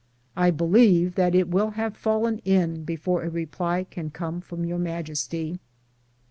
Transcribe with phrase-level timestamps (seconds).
[0.35, 4.79] I believe that it will have fallen in before a reply can come from Your
[4.79, 5.59] Majesty.